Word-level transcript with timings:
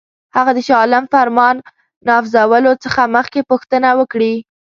هغه 0.35 0.51
د 0.53 0.59
شاه 0.67 0.77
عالم 0.81 1.05
فرمان 1.13 1.55
نافذولو 2.07 2.71
څخه 2.83 3.01
مخکي 3.15 3.41
پوښتنه 3.49 3.89
وکړي. 3.99 4.33